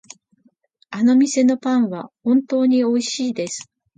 [0.89, 3.69] あの店のパンは本当においしいです。